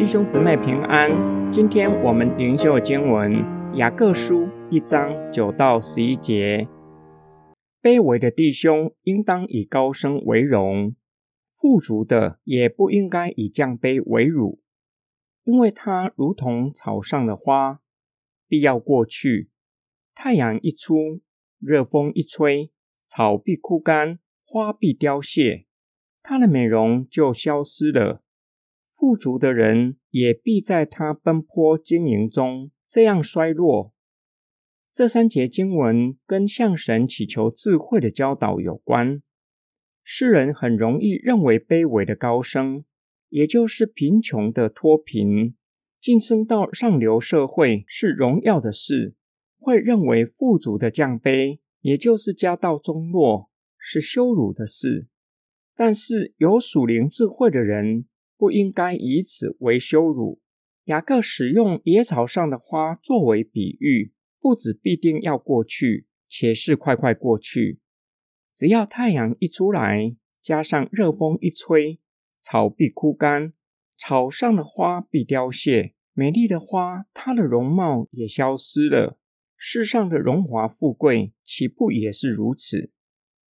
[0.00, 1.12] 弟兄姊妹平安。
[1.52, 3.34] 今天我们灵修经文
[3.76, 6.66] 雅各书一章九到十一节：
[7.82, 10.96] 卑微的弟兄应当以高升为荣，
[11.52, 14.62] 富足的也不应该以降卑为辱，
[15.44, 17.82] 因为他如同草上的花，
[18.48, 19.50] 必要过去；
[20.14, 21.20] 太阳一出，
[21.58, 22.72] 热风一吹，
[23.04, 25.66] 草必枯干，花必凋谢，
[26.22, 28.22] 他的美容就消失了。
[29.00, 33.94] 富足的人也必在他奔波经营中这样衰落。
[34.92, 39.22] 这三节经文跟向神祈求智慧的教导有关。
[40.02, 42.84] 世人很容易认为卑微的高升，
[43.30, 45.54] 也就是贫穷的脱贫，
[45.98, 49.14] 晋升到上流社会是荣耀的事；
[49.58, 53.48] 会认为富足的降卑，也就是家道中落
[53.78, 55.08] 是羞辱的事。
[55.74, 58.04] 但是有属灵智慧的人。
[58.40, 60.40] 不应该以此为羞辱。
[60.84, 67.80] 雅各使用野草上的花作为比喻，不止必定要过去，且是快快过去。
[68.54, 72.00] 只要太阳一出来，加上热风一吹，
[72.40, 73.52] 草必枯干，
[73.98, 79.18] 草上的花必凋谢，美丽的花，它的容貌也消失了。
[79.54, 82.90] 世上的荣华富贵，岂不也是如此？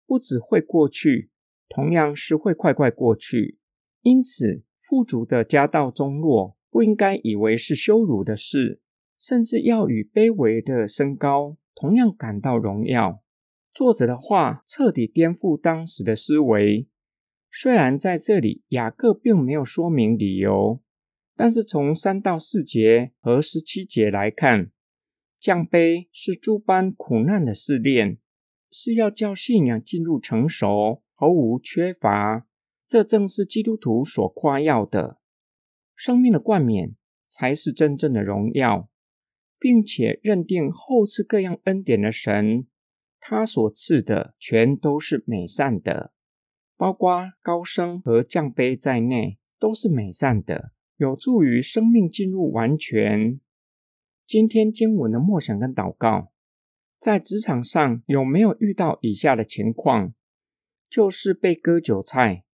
[0.04, 1.30] 不只会过去，
[1.68, 3.60] 同样是会快快过去。
[4.00, 4.64] 因此。
[4.82, 8.80] 富足的家道中落，不应该以为是羞辱的事，
[9.16, 13.22] 甚至要与卑微的升高同样感到荣耀。
[13.72, 16.88] 作者的话彻底颠覆当时的思维。
[17.50, 20.82] 虽然在这里雅各并没有说明理由，
[21.36, 24.72] 但是从三到四节和十七节来看，
[25.38, 28.18] 降卑是诸般苦难的试炼，
[28.70, 32.46] 是要叫信仰进入成熟，毫无缺乏。
[32.92, 35.16] 这正是基督徒所夸耀的
[35.96, 36.94] 生命的冠冕，
[37.26, 38.90] 才是真正的荣耀，
[39.58, 42.66] 并且认定后赐各样恩典的神，
[43.18, 46.12] 他所赐的全都是美善的，
[46.76, 53.40] 包括高升和降卑在内，都是美善的，有助于生命进入完全。
[54.26, 56.30] 今天经文的默想跟祷告，
[56.98, 60.12] 在职场上有没有遇到以下的情况？
[60.90, 62.44] 就是被割韭菜。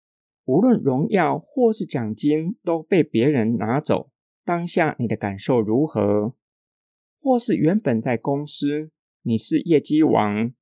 [0.48, 4.10] 无论荣耀或是奖金都被别人拿走，
[4.46, 6.34] 当下你的感受如何？
[7.20, 8.90] 或是原本在公司
[9.24, 10.54] 你是业绩王，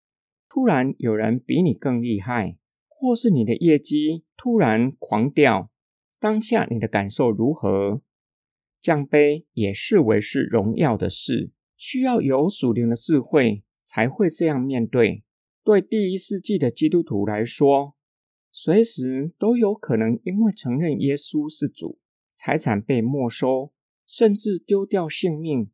[0.48, 2.58] 突然有人比你更厉害，
[2.88, 5.70] 或是你的业绩突然狂掉，
[6.18, 8.02] 当下你的感受如何？
[8.80, 15.22] 降杯也视为是荣耀的事，需要有属灵的智慧才会这样面对。
[15.62, 17.95] 对第一世纪的基督徒来说。
[18.58, 21.98] 随时都有可能因为承认耶稣是主，
[22.34, 23.74] 财产被没收，
[24.06, 25.70] 甚至丢掉性命。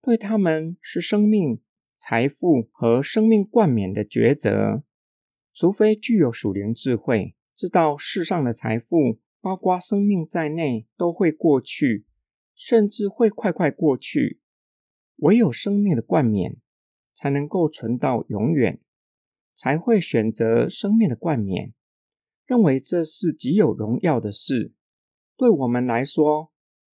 [0.00, 1.60] 对他们是生命、
[1.92, 4.84] 财富和生命冠冕的抉择。
[5.52, 12.06] 除非具有属灵智慧，知道世上的财富，包括生命在内，都会过去，
[12.54, 14.40] 甚至会快快过去。
[15.16, 16.58] 唯有生命的冠冕
[17.12, 18.80] 才能够存到永远，
[19.52, 21.74] 才会选择生命的冠冕。
[22.46, 24.74] 认为这是极有荣耀的事，
[25.36, 26.52] 对我们来说，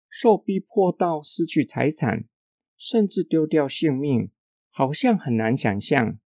[0.09, 2.25] 受逼迫到失去财产，
[2.77, 4.31] 甚至丢掉性命，
[4.69, 6.19] 好像很难想象。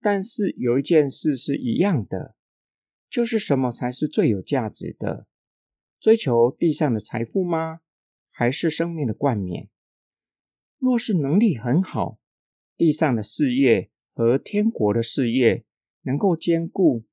[0.00, 2.36] 但是有一件事是一样的，
[3.08, 5.26] 就是什么才是最有价值的？
[5.98, 7.80] 追求地上的财富吗？
[8.30, 9.70] 还是生命的冠冕？
[10.78, 12.18] 若是能力很好，
[12.76, 15.64] 地上的事业和天国的事业
[16.02, 17.06] 能够兼顾。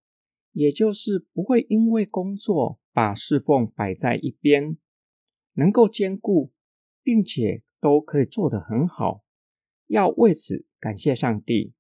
[0.52, 4.78] 也就是不会因为工作把侍奉摆在一边，
[5.54, 6.52] 能够兼顾，
[7.02, 9.24] 并且都可以做得很好，
[9.88, 11.74] 要为此感谢上帝。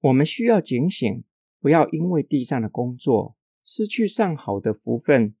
[0.00, 1.24] 我们需要警醒，
[1.60, 5.34] 不要因为地上的工作失去上好的福分，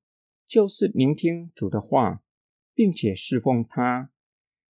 [0.46, 2.22] 就是聆听主的话，
[2.74, 4.10] 并且侍奉他，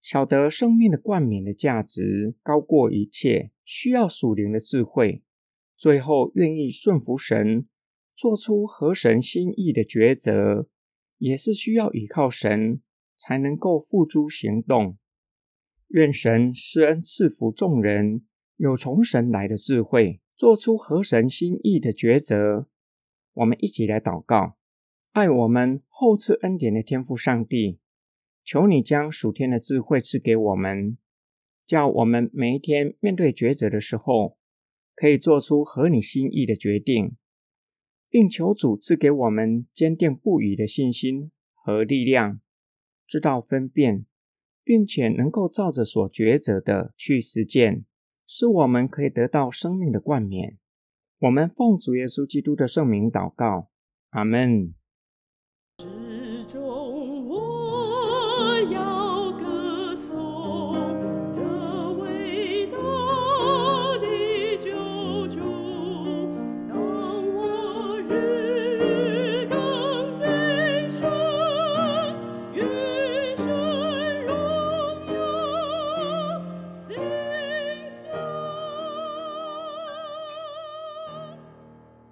[0.01, 5.23] 晓得生命的冠冕的价值高过一切，需要属灵的智慧。
[5.83, 7.67] 最后，愿意顺服神，
[8.15, 10.69] 做出合神心意的抉择，
[11.19, 12.81] 也是需要依靠神
[13.17, 14.97] 才能够付诸行动。
[15.89, 18.25] 愿神施恩赐福众人，
[18.59, 22.69] 有从神来的智慧，做出合神心意的抉择。
[23.33, 24.57] 我们一起来祷告：
[25.11, 27.81] 爱我们后赐恩典的天父上帝，
[28.45, 30.97] 求你将属天的智慧赐给我们，
[31.67, 34.39] 叫我们每一天面对抉择的时候。
[34.95, 37.17] 可以做出合你心意的决定，
[38.09, 42.41] 并求主赐给我们坚定不移的信心和力量，
[43.07, 44.07] 知道分辨，
[44.63, 47.85] 并且能够照着所抉择的去实践，
[48.27, 50.59] 是我们可以得到生命的冠冕。
[51.19, 53.71] 我们奉主耶稣基督的圣名祷告，
[54.11, 54.75] 阿门。